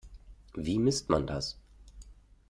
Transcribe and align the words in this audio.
Wie 0.55 0.79
misst 0.79 1.09
man 1.11 1.27
das? 1.27 1.59